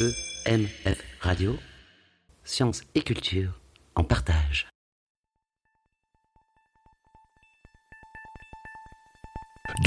[0.00, 1.56] EMF Radio,
[2.44, 3.60] sciences et culture
[3.96, 4.68] en partage.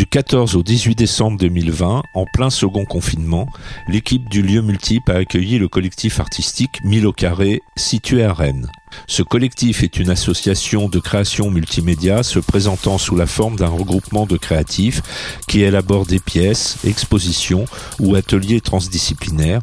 [0.00, 3.46] Du 14 au 18 décembre 2020, en plein second confinement,
[3.86, 8.72] l'équipe du lieu multiple a accueilli le collectif artistique Mille au carré, situé à Rennes.
[9.06, 14.24] Ce collectif est une association de création multimédia se présentant sous la forme d'un regroupement
[14.24, 15.02] de créatifs
[15.46, 17.66] qui élabore des pièces, expositions
[17.98, 19.60] ou ateliers transdisciplinaires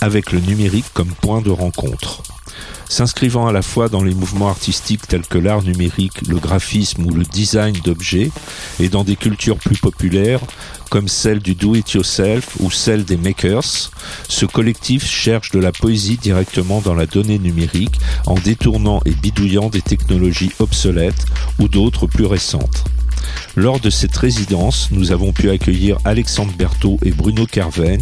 [0.00, 2.22] avec le numérique comme point de rencontre.
[2.92, 7.14] S'inscrivant à la fois dans les mouvements artistiques tels que l'art numérique, le graphisme ou
[7.14, 8.30] le design d'objets,
[8.80, 10.42] et dans des cultures plus populaires
[10.90, 13.90] comme celle du do-it-yourself ou celle des makers,
[14.28, 19.70] ce collectif cherche de la poésie directement dans la donnée numérique en détournant et bidouillant
[19.70, 21.24] des technologies obsolètes
[21.58, 22.84] ou d'autres plus récentes.
[23.56, 28.00] Lors de cette résidence, nous avons pu accueillir Alexandre Berthaud et Bruno Carven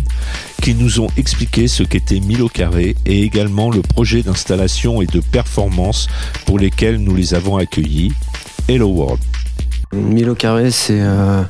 [0.62, 5.20] qui nous ont expliqué ce qu'était au carré et également le projet d'installation et de
[5.20, 6.08] performance
[6.46, 8.12] pour lesquels nous les avons accueillis.
[8.68, 9.20] Hello World.
[9.92, 11.42] Au carré, c'est euh,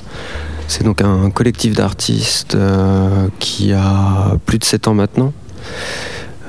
[0.82, 5.32] donc un collectif d'artistes euh, qui a plus de 7 ans maintenant.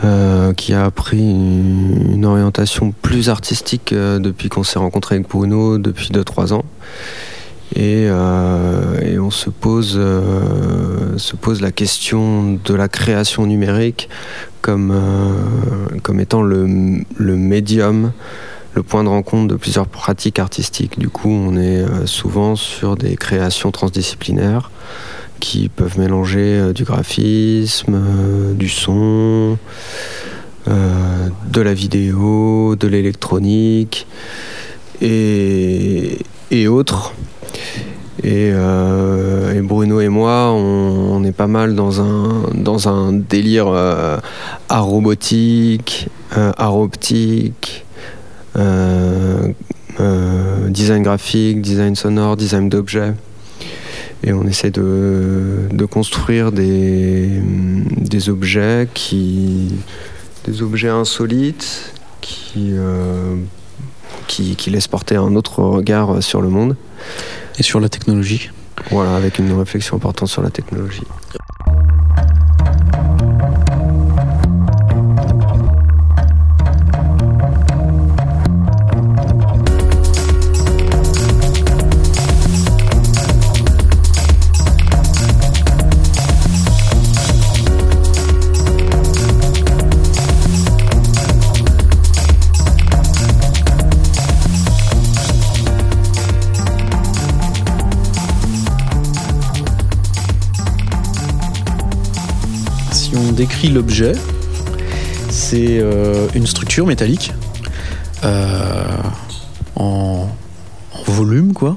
[0.03, 5.77] Euh, qui a pris une orientation plus artistique euh, depuis qu'on s'est rencontré avec Bruno
[5.77, 6.65] depuis 2-3 ans.
[7.75, 14.09] Et, euh, et, on se pose, euh, se pose la question de la création numérique
[14.61, 16.67] comme, euh, comme étant le,
[17.15, 18.11] le, médium,
[18.73, 20.97] le point de rencontre de plusieurs pratiques artistiques.
[20.97, 24.71] Du coup, on est euh, souvent sur des créations transdisciplinaires
[25.41, 29.57] qui peuvent mélanger euh, du graphisme, euh, du son,
[30.67, 34.07] de la vidéo, de l'électronique
[35.01, 36.17] et,
[36.67, 37.13] autres.
[38.23, 38.53] Et,
[39.63, 44.19] Bruno et moi, on, est pas mal dans un, délire euh,
[44.69, 47.85] art robotique, art optique,
[50.69, 53.13] design graphique, design sonore, design d'objets.
[54.23, 57.41] Et on essaie de, de construire des,
[57.97, 59.69] des, objets qui
[60.45, 63.35] des objets insolites qui, euh,
[64.27, 66.75] qui, qui laissent porter un autre regard sur le monde.
[67.57, 68.49] Et sur la technologie.
[68.91, 71.03] Voilà avec une réflexion importante sur la technologie
[103.41, 104.11] décrit l'objet,
[105.31, 107.33] c'est euh, une structure métallique
[108.23, 108.85] euh,
[109.75, 110.27] en,
[111.07, 111.75] volume, quoi.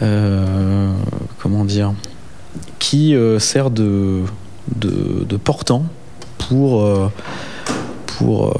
[0.00, 0.92] Euh,
[1.40, 1.92] comment dire?
[2.78, 4.22] Qui euh, sert de,
[4.76, 5.86] de, portant
[6.38, 7.10] pour, euh,
[8.06, 8.54] pour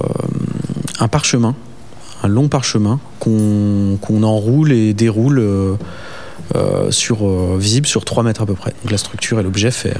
[0.98, 1.54] un parchemin,
[2.24, 5.78] un long parchemin qu'on qu enroule et déroule.
[6.90, 8.72] sur, visible sur 3 mètres à peu près.
[8.82, 9.94] Donc la structure et l'objet fait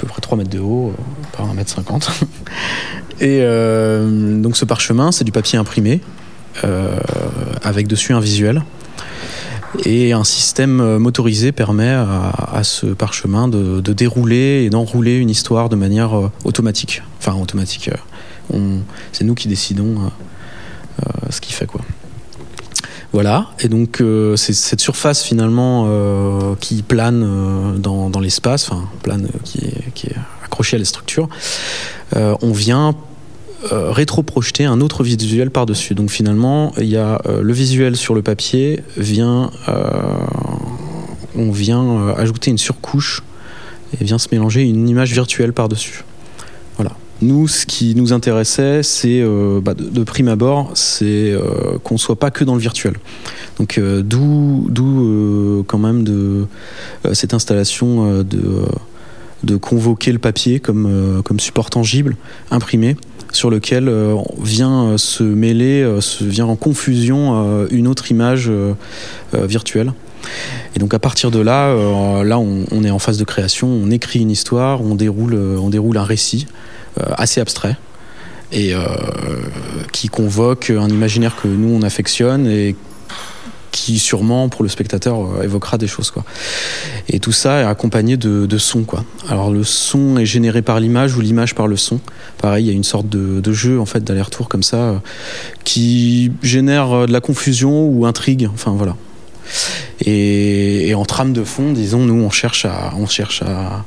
[0.00, 1.02] peu près 3 mètres de haut euh,
[1.36, 2.10] par 1 mètre 50.
[3.20, 6.00] Et euh, donc ce parchemin, c'est du papier imprimé
[6.64, 6.98] euh,
[7.62, 8.62] avec dessus un visuel.
[9.84, 15.76] Et un système motorisé permet à, ce parchemin de, dérouler et d'enrouler une histoire de
[15.76, 16.10] manière
[16.44, 17.04] automatique.
[17.20, 17.88] Enfin, automatique.
[19.12, 20.10] C'est nous qui décidons
[21.30, 21.82] ce qu'il fait, quoi.
[23.12, 28.70] Voilà, et donc euh, c'est cette surface finalement euh, qui plane euh, dans, l'espace,
[29.02, 30.08] plane qui est, qui
[30.44, 31.28] accrochée à la structure,
[32.14, 32.94] on vient
[33.62, 35.94] rétro-projeter un autre visuel par-dessus.
[35.94, 39.50] Donc finalement, il y a le visuel sur le papier, vient,
[41.36, 43.22] on vient ajouter une surcouche
[44.00, 46.04] et vient se mélanger une image virtuelle par-dessus.
[47.22, 52.18] Nous, ce qui nous intéressait, c'est euh, bah, de, prime abord, c'est euh, qu'on soit
[52.18, 52.94] pas que dans le virtuel.
[53.58, 56.46] Donc, euh, d'où, d'où quand même
[57.12, 62.16] cette installation de, convoquer le papier comme, support tangible,
[62.50, 62.96] imprimé,
[63.32, 63.92] sur lequel
[64.42, 68.50] vient se mêler, se vient en confusion une autre image
[69.34, 69.92] virtuelle.
[70.74, 71.74] Et donc à partir de là,
[72.24, 75.70] là on, on, est en phase de création, on écrit une histoire, on déroule, on
[75.70, 76.46] déroule un récit
[76.96, 77.76] assez abstrait
[78.52, 78.84] et euh,
[79.92, 82.74] qui convoque un imaginaire que nous on affectionne et
[83.70, 86.24] qui sûrement pour le spectateur évoquera des choses quoi.
[87.08, 89.04] Et tout ça est accompagné de, de son quoi.
[89.28, 92.00] Alors le son est généré par l'image ou l'image par le son.
[92.38, 95.00] Pareil, il y a une sorte de, de jeu en fait d'aller-retour comme ça
[95.62, 98.50] qui génère de la confusion ou intrigue.
[98.52, 98.96] Enfin voilà.
[100.00, 103.84] Et, et, en trame de fond, disons, nous on cherche à, on cherche à,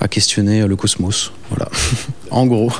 [0.00, 1.32] à questionner le cosmos.
[1.50, 1.70] Voilà,
[2.30, 2.70] en gros.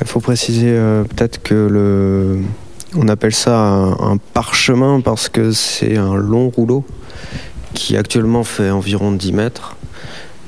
[0.00, 2.42] Il faut préciser euh, peut-être que le,
[2.94, 6.84] on appelle ça un, parchemin parce que c'est un long rouleau
[7.74, 9.76] qui actuellement fait environ 10 mètres.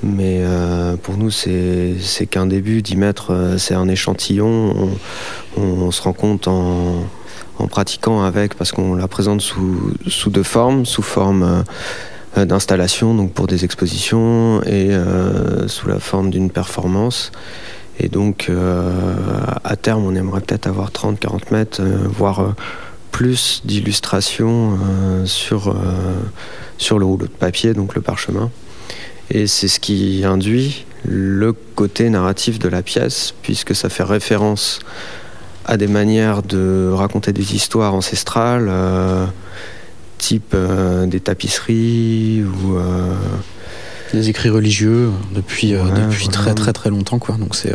[0.03, 2.81] Mais euh, pour nous, c'est qu'un début.
[2.81, 4.91] 10 mètres, euh, c'est un échantillon.
[5.59, 7.07] On, se rend compte en,
[7.69, 11.65] pratiquant avec, parce qu'on la présente sous, sous deux formes, sous forme
[12.39, 14.91] euh, d'installation, donc pour des expositions, et
[15.67, 17.33] sous la forme d'une performance.
[18.03, 18.93] Et donc, euh,
[19.63, 22.55] à terme, on aimerait peut-être avoir 30-40 mètres, euh, voire
[23.13, 25.75] plus d'illustrations euh, sur,
[26.79, 28.51] sur le rouleau de papier, donc le parchemin.
[29.31, 34.81] Et c'est ce qui induit le côté narratif de la pièce, puisque ça fait référence
[35.67, 39.27] à des manières de raconter des histoires ancestrales, euh,
[40.19, 43.15] type euh, des tapisseries ou euh,
[44.17, 46.33] des écrits religieux depuis, ouais, depuis voilà.
[46.33, 47.19] très très très longtemps.
[47.19, 47.37] Quoi.
[47.37, 47.73] Donc c'est,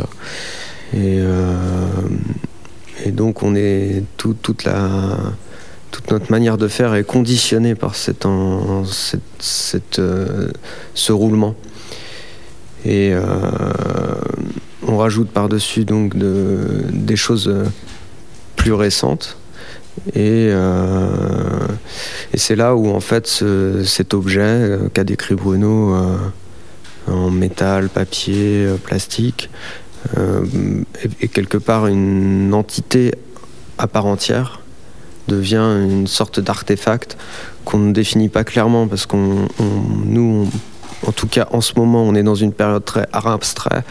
[0.96, 1.20] et,
[3.06, 5.18] et, donc on est tout, toute la
[5.96, 10.52] toute notre manière de faire est conditionnée par cette, en, cette, cette euh,
[10.94, 11.56] ce roulement.
[12.84, 13.24] Et euh,
[14.86, 17.54] on rajoute par-dessus donc de, des choses
[18.58, 19.38] plus récentes.
[20.14, 21.60] Et, euh,
[22.33, 25.95] et c'est là où en fait ce, cet objet qu'a décrit Bruno
[27.07, 29.50] en métal, papier, plastique
[31.22, 33.13] est, quelque part une entité
[33.77, 34.62] à part entière
[35.27, 37.18] devient une sorte d'artefact
[37.63, 39.48] qu'on ne définit pas clairement parce qu'on
[40.06, 40.50] nous
[41.06, 43.83] en tout cas en ce moment on est dans une période très abstrait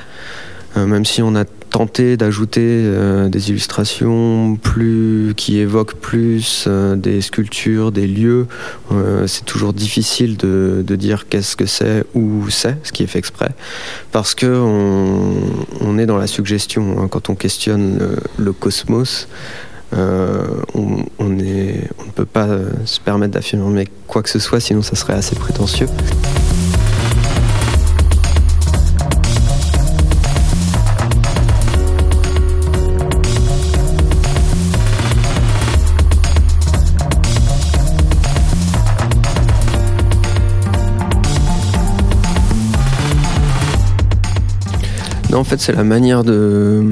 [0.77, 1.45] euh, même si on a
[1.75, 8.47] tenté d'ajouter euh, des illustrations plus qui évoquent plus euh, des sculptures des lieux
[9.27, 13.51] c'est toujours difficile de, dire qu'est-ce que c'est où c'est ce qui est fait exprès
[14.13, 15.35] parce que on,
[15.81, 17.99] on est dans la suggestion hein, quand on questionne
[18.39, 19.27] le, cosmos
[19.95, 20.45] euh,
[20.75, 21.73] on, on, ne
[22.15, 25.87] peut pas euh, se permettre d'affirmer quoi que ce soit, sinon ça serait assez prétentieux.
[45.35, 46.83] En fait, c'est la manière de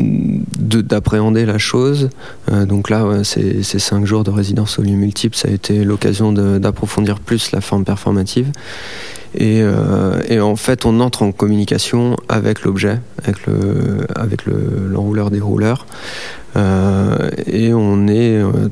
[0.00, 2.08] d'appréhender la chose.
[2.50, 5.84] Euh, donc là, ouais, ces, cinq jours de résidence au lieu multiple, ça a été
[5.84, 8.50] l'occasion d'approfondir plus la forme performative.
[9.34, 15.26] Et, euh, et, en fait, on entre en communication avec l'objet, avec le avec l'enrouleur
[15.26, 15.86] le, dérouleur,
[16.56, 18.68] euh, et on est euh,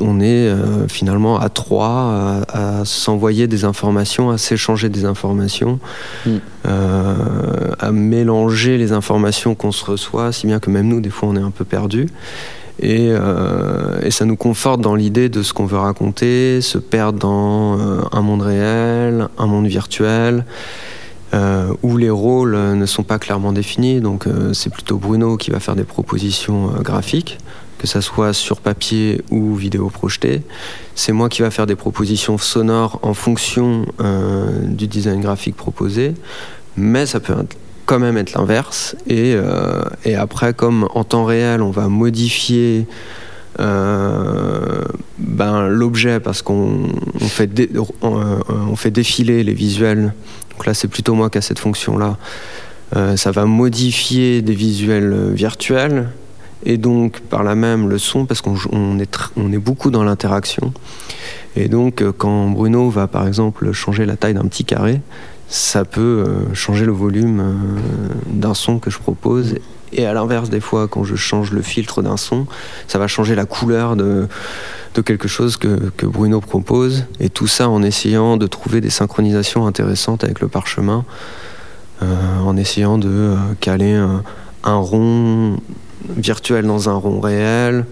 [0.00, 5.78] on est euh, finalement à trois à, à s'envoyer des informations, à s'échanger des informations,
[6.26, 6.30] mm.
[6.66, 7.14] euh,
[7.78, 11.36] à mélanger les informations qu'on se reçoit, si bien que même nous, des fois, on
[11.36, 12.08] est un peu perdu.
[12.80, 17.18] Et, euh, et, ça nous conforte dans l'idée de ce qu'on veut raconter, se perdre
[17.18, 17.78] dans
[18.10, 20.44] un monde réel, un monde virtuel.
[21.34, 24.02] Euh, où les rôles ne sont pas clairement définis.
[24.02, 27.38] Donc euh, c'est plutôt Bruno qui va faire des propositions euh, graphiques,
[27.82, 30.42] que ça soit sur papier ou vidéo projetée.
[30.94, 36.14] C'est moi qui va faire des propositions sonores en fonction euh, du design graphique proposé,
[36.76, 37.34] mais ça peut
[37.84, 38.94] quand même être l'inverse.
[39.08, 42.86] Et, euh, et, après, comme en temps réel, on va modifier
[43.58, 44.84] euh,
[45.18, 46.88] ben, l'objet parce qu'on
[47.20, 47.50] on fait,
[48.00, 50.14] on, fait défiler les visuels.
[50.52, 52.16] Donc là, c'est plutôt moi qui a cette fonction-là.
[53.16, 56.10] Ça va modifier des visuels virtuels
[56.64, 60.04] et donc par là même le son parce qu'on on est, on est beaucoup dans
[60.04, 60.72] l'interaction.
[61.56, 65.00] Et donc quand Bruno va par exemple changer la taille d'un petit carré
[65.52, 67.52] ça peut euh, changer le volume euh,
[68.26, 69.56] d'un son que je propose.
[69.92, 72.46] Et à l'inverse des fois quand je change le filtre d'un son
[72.88, 74.28] ça va changer la couleur de,
[74.94, 77.04] de quelque chose que, que, Bruno propose.
[77.20, 81.04] Et tout ça en essayant de trouver des synchronisations intéressantes avec le parchemin
[82.00, 83.94] en essayant de caler
[84.64, 85.58] un rond
[86.08, 87.84] virtuel dans un rond réel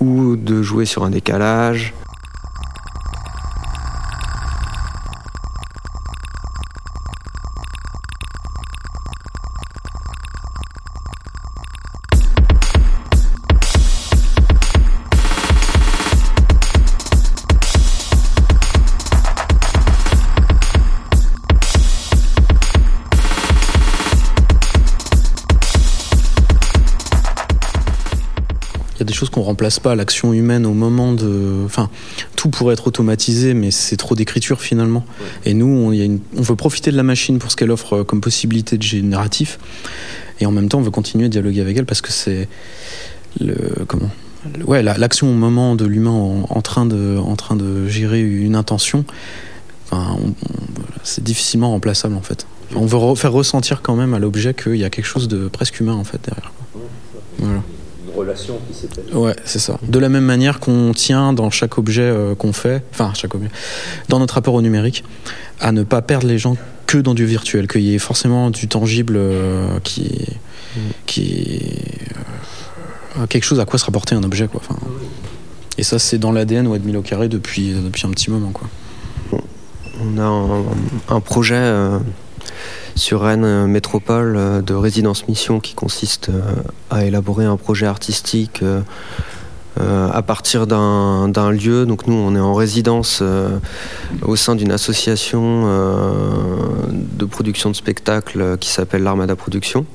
[0.00, 1.94] ou de jouer sur un décalage.
[29.30, 31.62] Qu'on remplace pas l'action humaine au moment de.
[31.64, 31.90] Enfin,
[32.36, 35.04] tout pourrait être automatisé, mais c'est trop d'écriture finalement.
[35.44, 38.20] Et nous, on, on, veut profiter de la machine pour ce qu'elle offre euh, comme
[38.20, 39.58] possibilité de génératif,
[40.40, 42.48] et en même temps, on veut continuer à dialoguer avec elle parce que c'est
[43.40, 44.10] le comment.
[44.66, 46.10] Ouais, l'action au moment de l'humain
[46.48, 49.04] en, train de, en train de gérer une intention,
[49.84, 50.16] enfin,
[51.02, 52.46] c'est difficilement remplaçable en fait.
[52.74, 55.80] On veut faire ressentir quand même à l'objet qu'il y a quelque chose de presque
[55.80, 56.52] humain en fait derrière.
[58.40, 59.12] Relation qui s'établit.
[59.12, 59.78] Ouais, c'est ça.
[59.82, 63.50] De la même manière qu'on tient dans chaque objet euh, qu'on fait, enfin chaque objet,
[64.08, 65.04] dans notre rapport au numérique,
[65.60, 66.56] à ne pas perdre les gens
[66.86, 70.26] que dans du virtuel, qu'il y ait forcément du tangible euh, qui,
[71.06, 71.60] qui
[73.18, 74.60] euh, quelque chose à quoi se rapporter un objet, quoi.
[74.64, 74.78] Enfin,
[75.78, 78.68] et ça, c'est dans l'ADN ou Milo Carré depuis depuis un petit moment, quoi.
[80.02, 81.60] On a un, projet
[82.96, 86.40] sur Rennes euh, Métropole euh, de résidence mission qui consiste euh,
[86.90, 88.62] à élaborer un projet artistique
[89.76, 91.86] à partir d'un lieu.
[91.86, 93.22] Donc nous, on est en résidence
[94.22, 95.66] au sein d'une association
[96.90, 99.86] de production de spectacles qui s'appelle l'Armada Production.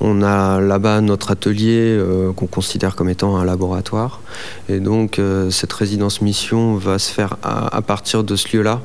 [0.00, 1.98] On a là-bas notre atelier
[2.36, 4.20] qu'on considère comme étant un laboratoire.
[4.68, 8.82] Et donc cette résidence mission va se faire à partir de ce lieu-là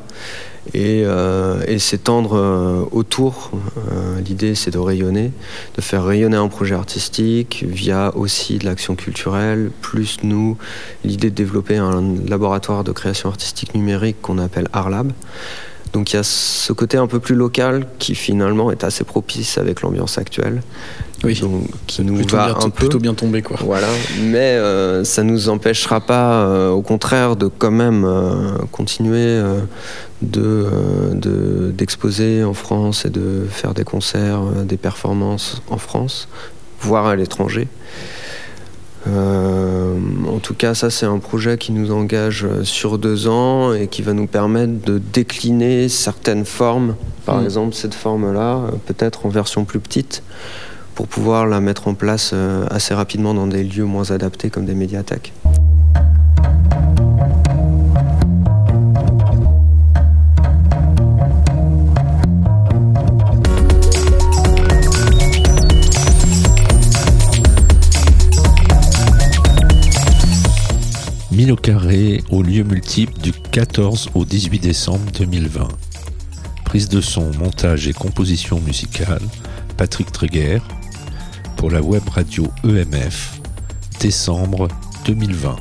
[0.73, 3.51] et, euh, s'étendre euh, autour.
[3.77, 5.31] Euh, l'idée, c'est de rayonner,
[5.75, 10.57] de faire rayonner un projet artistique via aussi de l'action culturelle, plus nous,
[11.03, 15.11] l'idée de développer un laboratoire de création artistique numérique qu'on appelle ArtLab.
[15.91, 19.57] Donc il y a ce côté un peu plus local qui finalement est assez propice
[19.57, 20.61] avec l'ambiance actuelle.
[21.23, 21.41] Oui,
[21.87, 23.57] qui nous va un peu plutôt bien tomber quoi.
[23.59, 23.87] Voilà,
[24.21, 24.55] mais
[25.03, 28.07] ça ça nous empêchera pas, au contraire, de quand même
[28.71, 29.41] continuer
[30.21, 36.27] de, d'exposer en France et de faire des concerts, euh, des performances en France,
[36.81, 37.67] voire à l'étranger.
[39.07, 39.97] Euh,
[40.27, 44.01] en tout cas, ça c'est un projet qui nous engage sur deux ans et qui
[44.01, 46.95] va nous permettre de décliner certaines formes.
[47.25, 47.45] Par mm.
[47.45, 50.21] exemple, cette forme-là, euh, peut-être en version plus petite,
[50.95, 52.35] pour pouvoir la mettre en place
[52.69, 55.31] assez rapidement dans des lieux moins adaptés comme des médiathèques.
[71.47, 75.69] Au carré au lieu multiple du 14 au 18 décembre 2020.
[76.65, 79.21] Prise de son, montage et composition musicale,
[79.77, 80.59] Patrick Treguer,
[81.55, 83.39] pour la web radio EMF,
[84.01, 84.67] décembre
[85.05, 85.55] 2020.